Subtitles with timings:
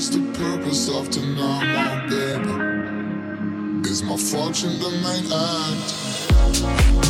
[0.00, 2.54] is the purpose of tonight, my baby?
[3.86, 7.09] Is my fortune the main act?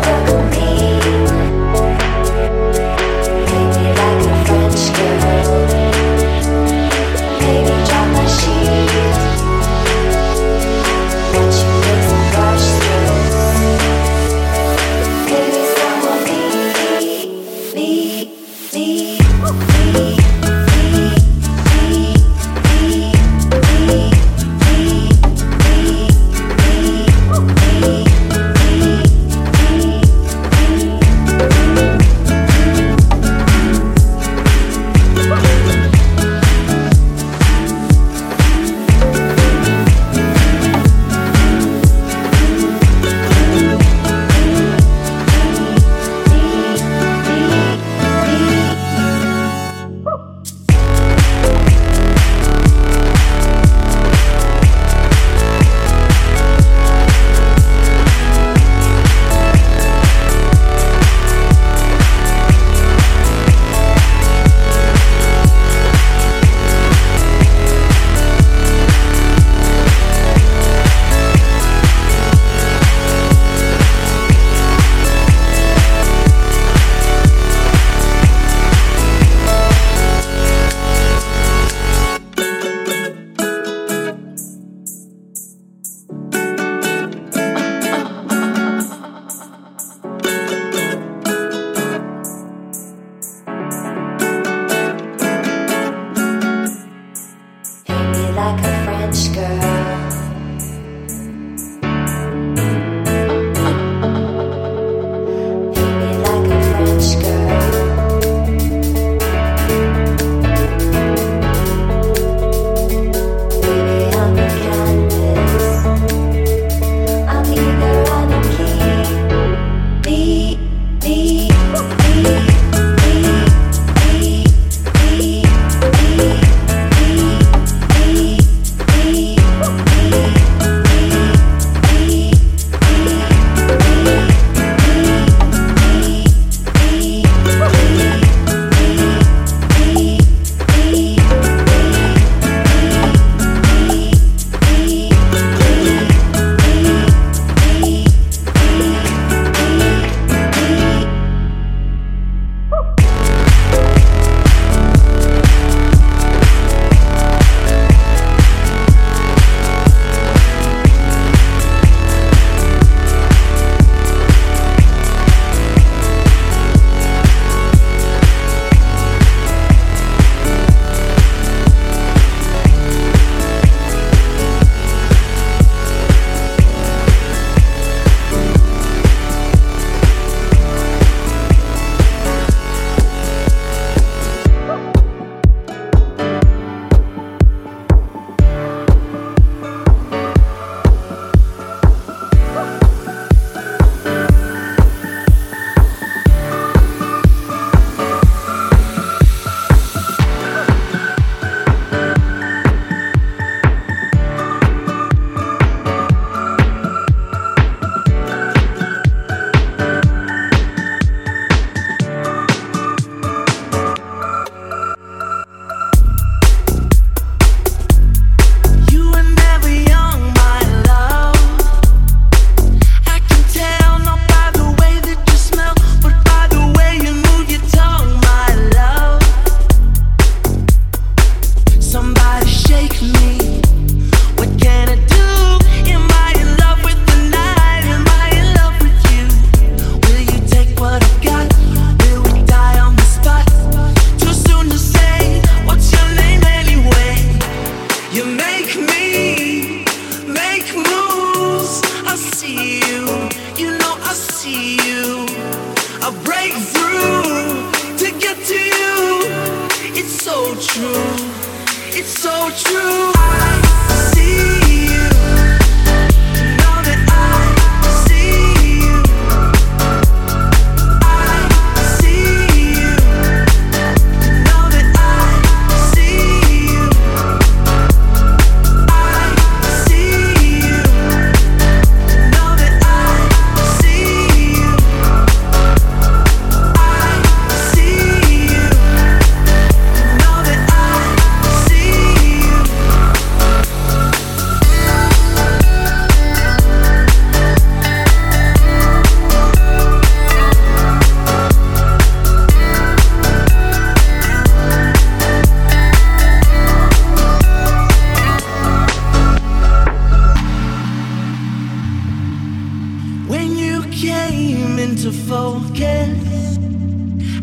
[314.01, 316.57] came into focus.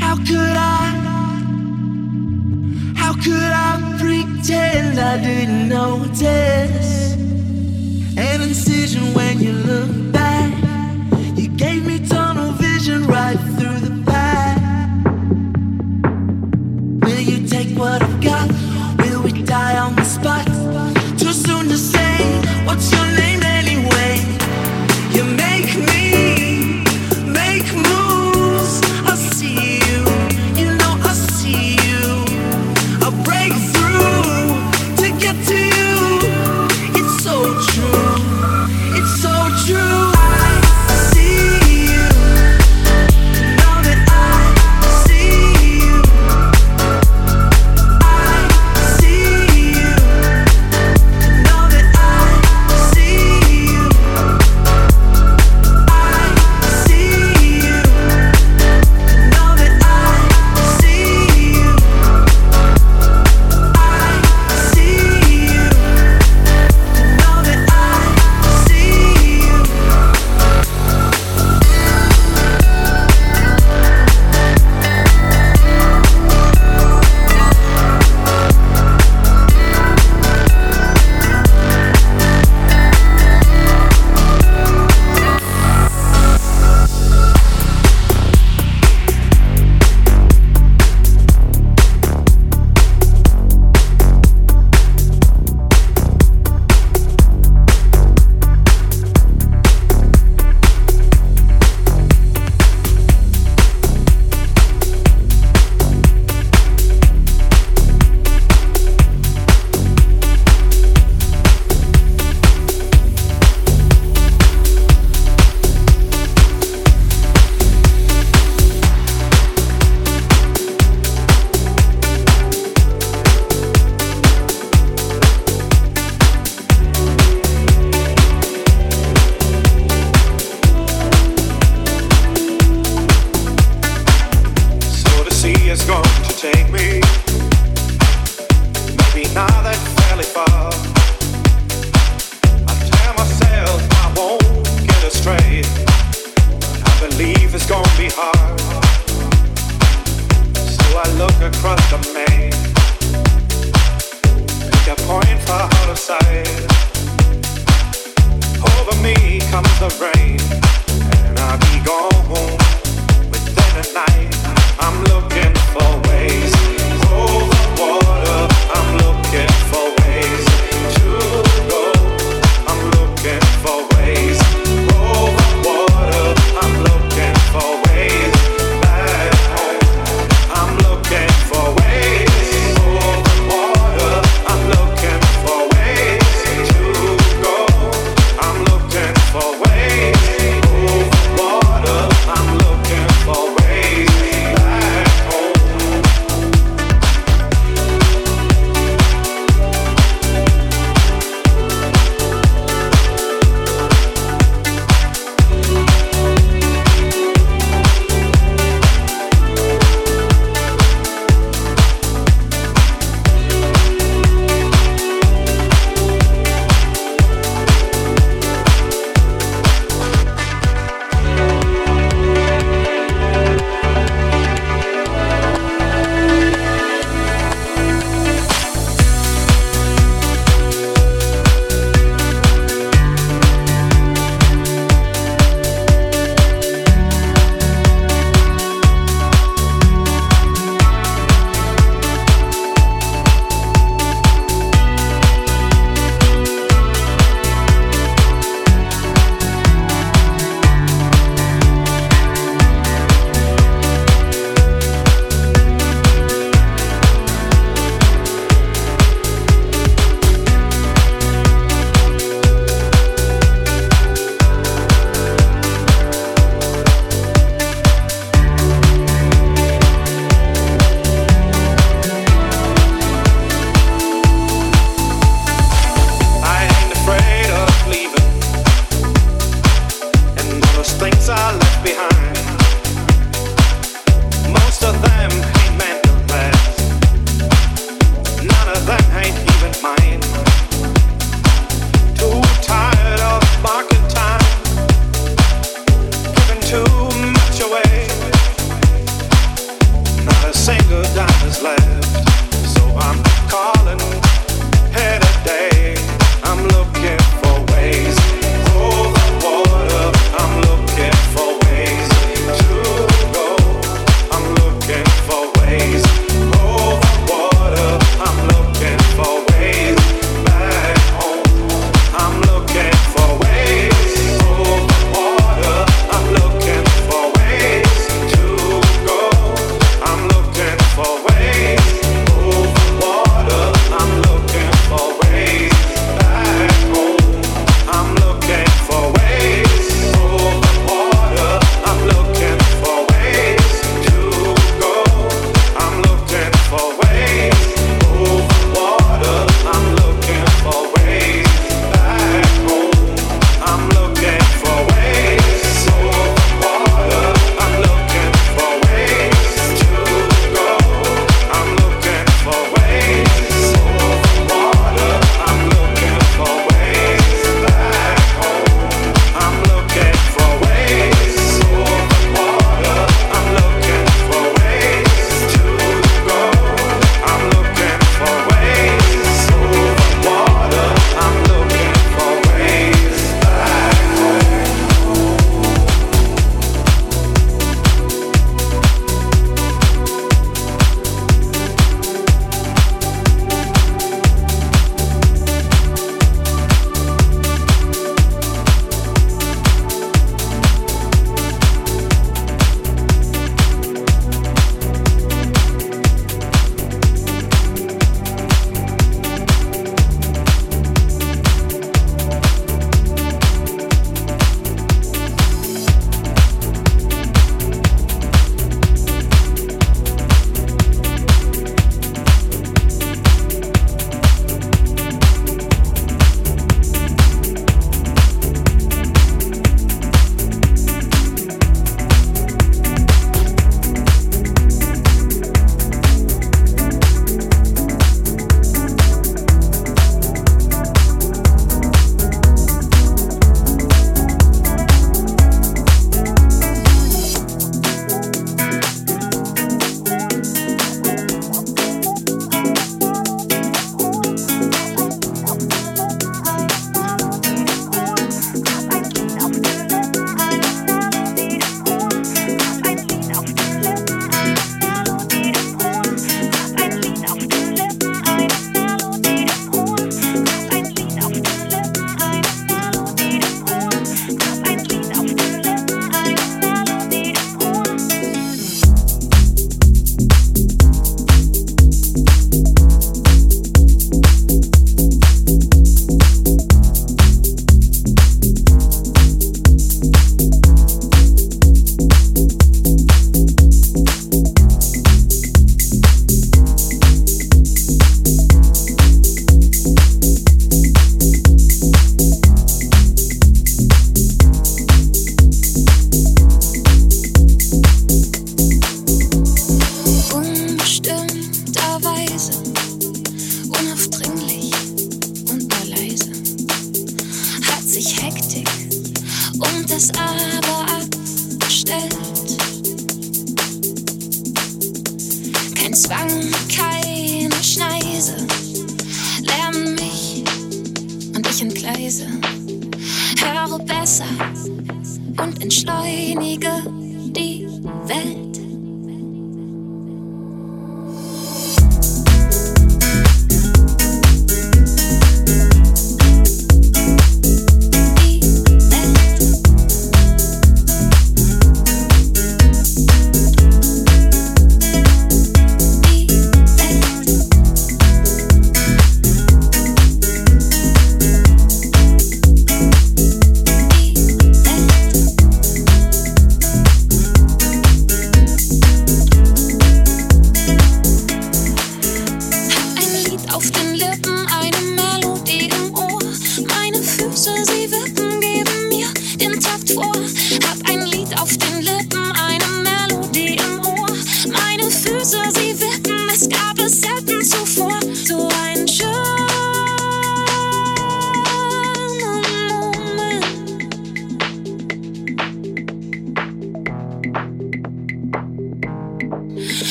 [0.00, 0.86] How could I?
[2.96, 7.14] How could I pretend I didn't notice?
[8.16, 10.52] An incision when you look back.
[11.36, 14.60] You gave me tunnel vision right through the path.
[17.04, 18.50] Will you take what I've got?
[18.98, 19.97] Will we die on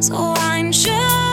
[0.00, 1.27] So I'm sure.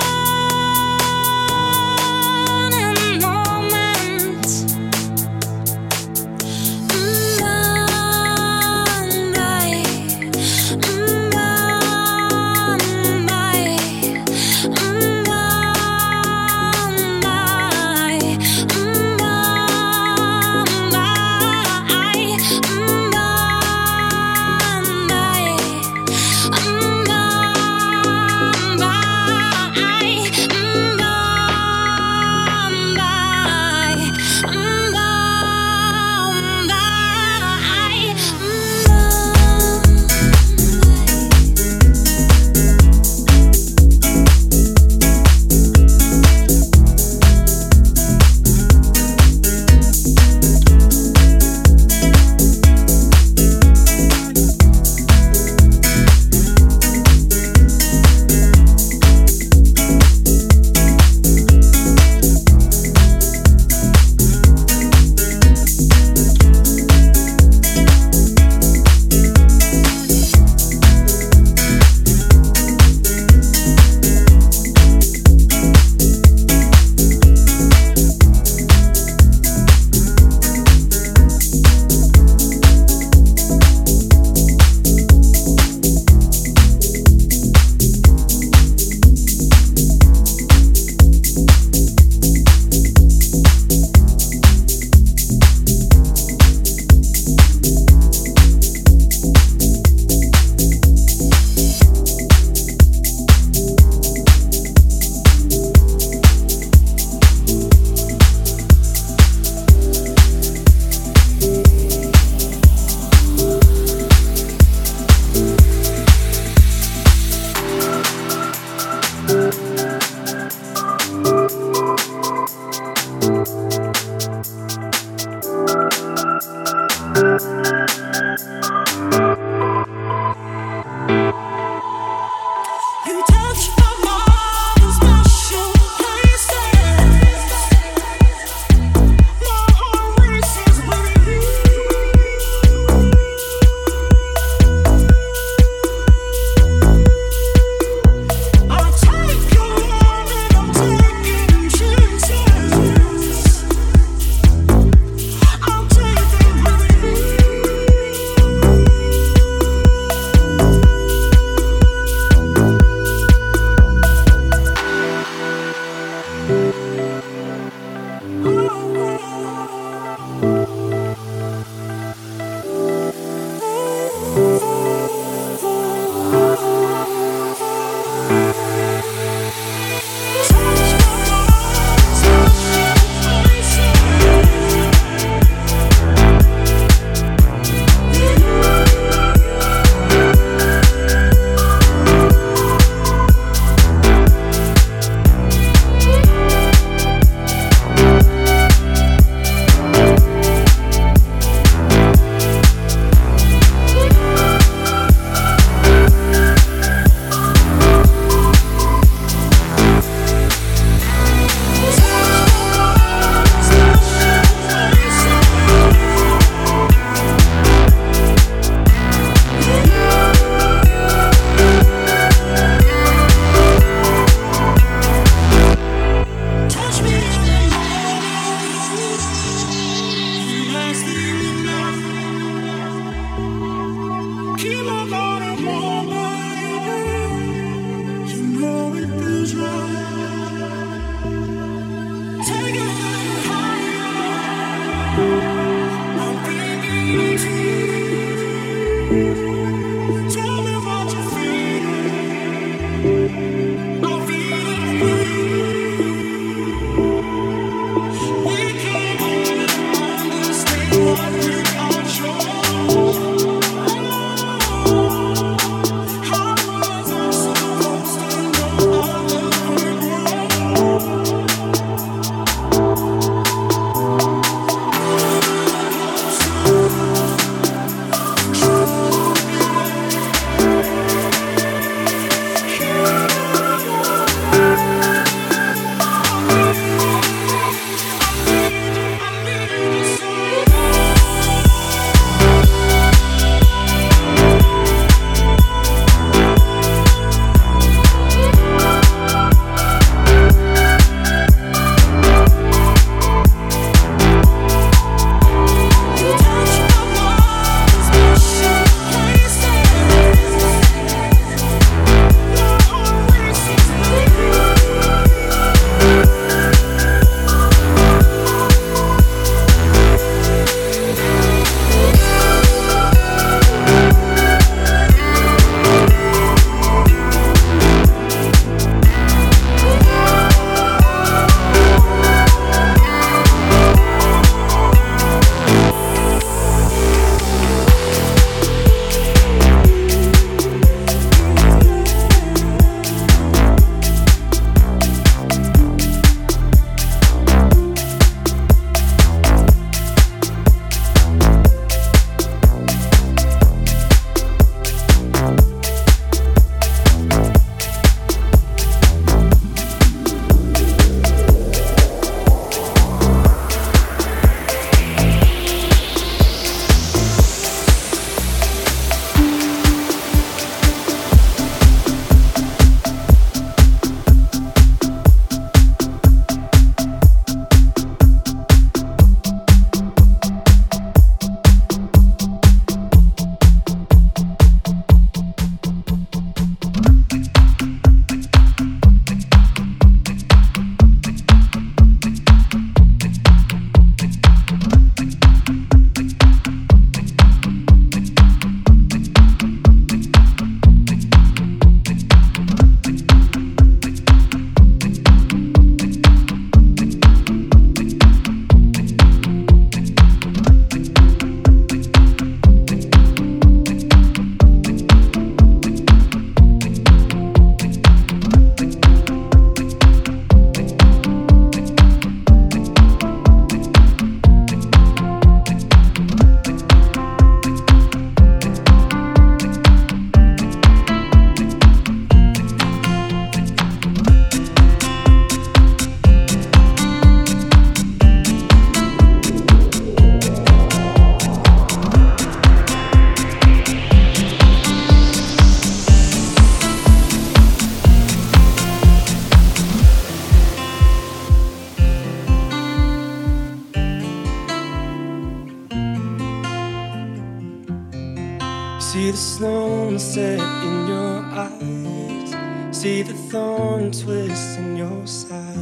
[459.35, 462.97] the snow set in your eyes.
[462.97, 465.75] See the thorn twist in your side.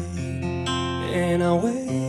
[1.14, 2.03] And I wait.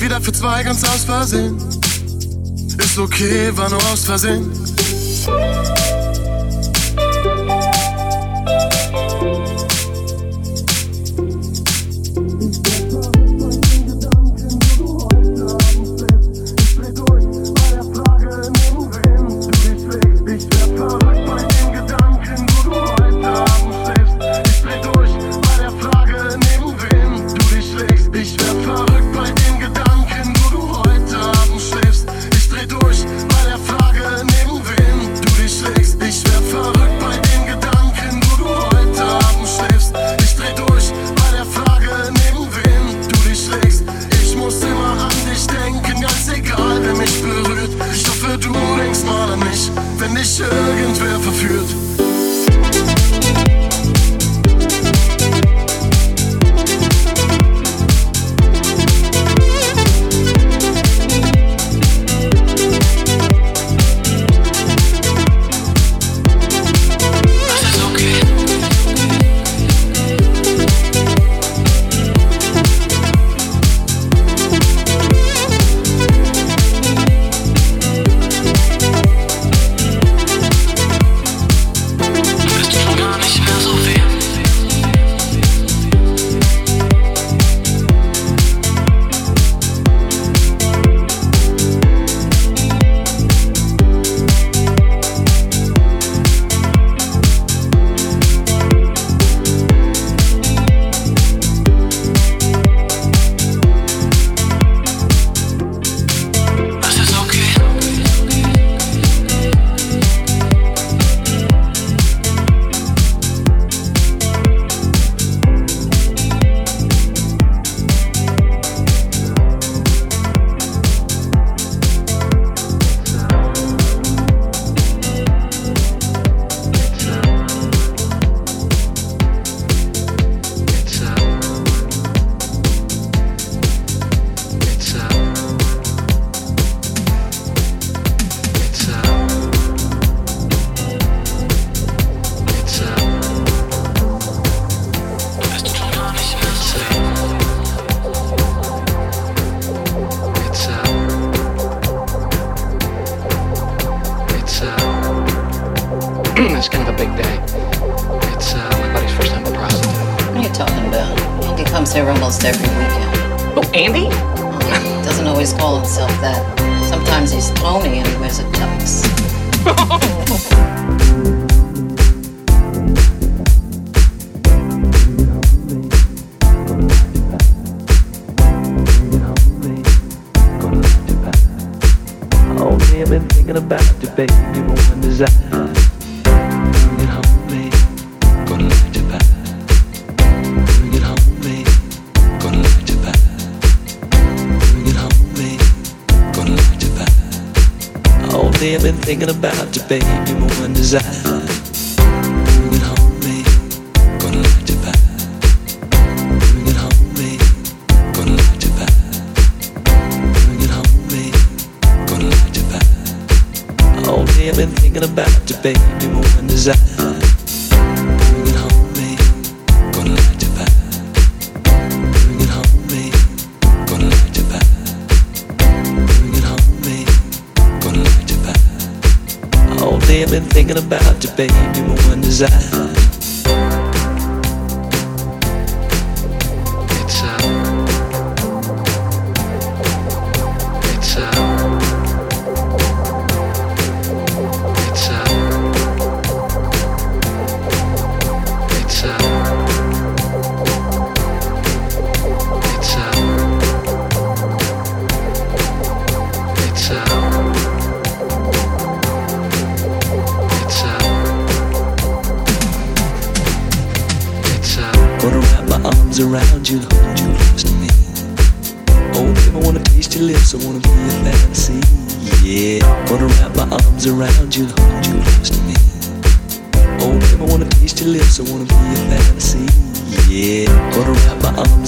[0.00, 1.56] Wieder für zwei ganz aus Versehen.
[2.78, 4.48] Ist okay, war nur aus Versehen.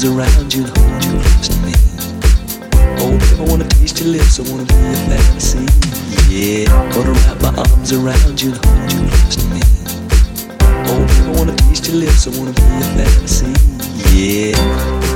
[0.01, 1.73] arms around you and hold you close to me.
[3.01, 5.67] Oh, babe, I wanna taste your lips, I wanna be your fantasy.
[6.29, 9.61] Yeah, gonna wrap my arms around you and hold you close to me.
[10.89, 13.53] Oh, babe, I wanna taste your lips, I wanna be your fantasy.
[14.15, 15.10] Yeah.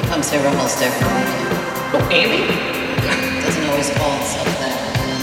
[0.00, 1.52] He comes here almost every weekend.
[1.92, 2.48] Oh, Amy?
[3.44, 4.72] Doesn't always call himself that.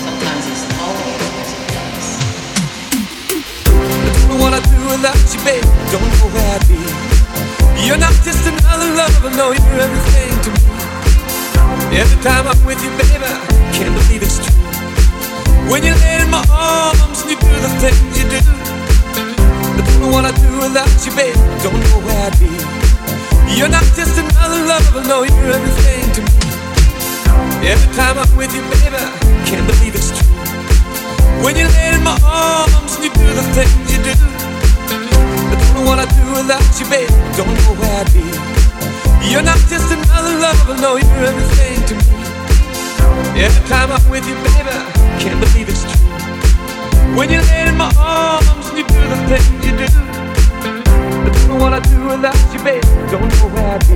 [0.05, 1.65] Sometimes he's lonely and wears a.
[4.05, 5.65] Don't know what I'd do without you, babe.
[5.89, 6.77] Don't know where I'd be.
[7.89, 10.61] You're not just another lover, no, you're everything to me.
[11.97, 13.41] Every time I'm with you, baby, I
[13.73, 14.61] can't believe it's true.
[15.73, 18.45] When you lay in my arms and you do the things you do.
[18.45, 21.33] I don't know what I'd do without you, babe.
[21.65, 22.86] Don't know where I'd be.
[23.55, 27.67] You're not just another lover, no, you're everything to me.
[27.67, 30.27] Every time I'm with you, baby, I can't believe it's true.
[31.43, 34.13] When you lay in my arms and you do the things you do.
[34.13, 37.09] I don't know what I'd do without you, babe.
[37.35, 38.25] Don't know where I'd be.
[39.31, 43.41] You're not just another lover, no, you're everything to me.
[43.41, 47.17] Every time I'm with you, baby, I can't believe it's true.
[47.17, 50.06] When you lay in my arms and you do the things you do.
[51.47, 52.83] I know what I'd do without you, babe.
[53.09, 53.93] Don't know where I'd be.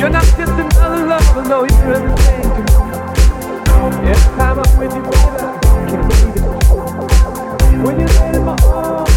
[0.00, 2.72] You're not just another lover, no, you're everything to me.
[4.08, 7.84] Every time I'm with you, baby, I can't believe true.
[7.84, 9.09] When you lay in my arms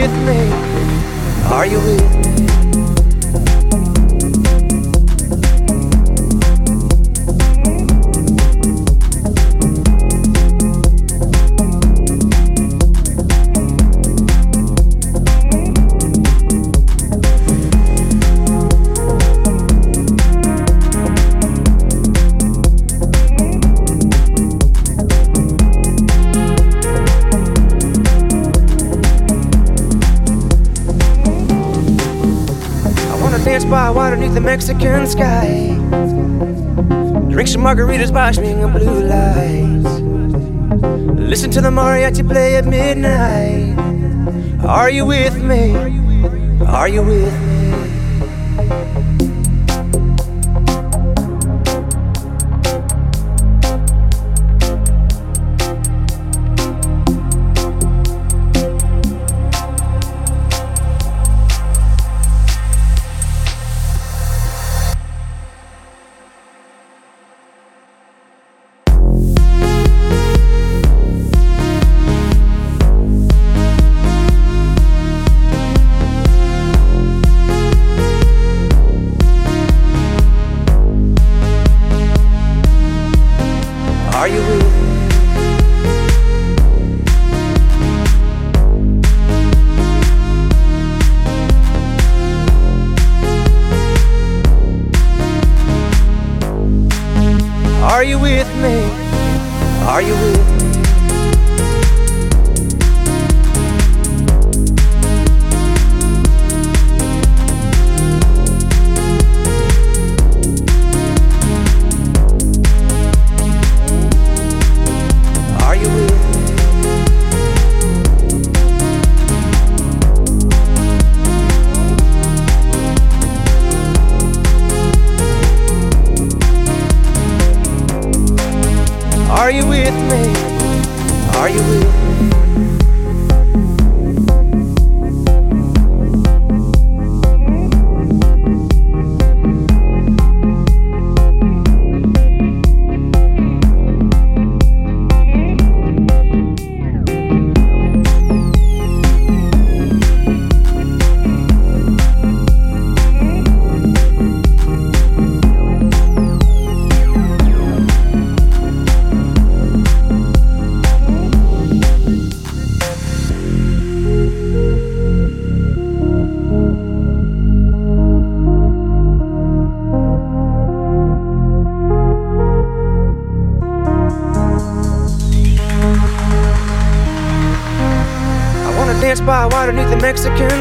[0.00, 0.52] with me?
[1.52, 2.47] Are you with me?
[34.48, 35.74] Mexican sky.
[37.28, 40.00] Drink some margaritas, watching a blue lights.
[41.20, 43.76] Listen to the mariachi play at midnight.
[44.64, 45.74] Are you with me?
[46.64, 47.47] Are you with me?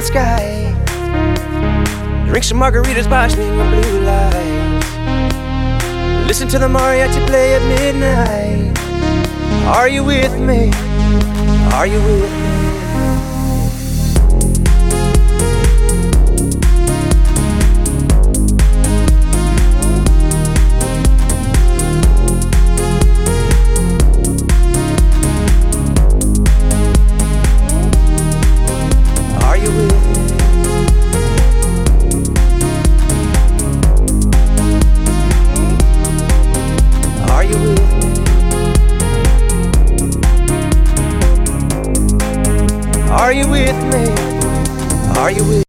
[0.07, 0.73] Sky.
[2.27, 4.77] Drink some margaritas, watching a blue light.
[6.27, 8.77] Listen to the mariachi play at midnight.
[9.67, 10.71] Are you with me?
[11.73, 12.46] Are you with me?